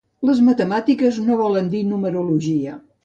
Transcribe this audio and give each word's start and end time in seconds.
Les 0.27 0.39
matemàtiques 0.45 1.19
no 1.27 1.37
volen 1.43 1.71
dir 1.75 1.83
numerologia. 1.91 2.75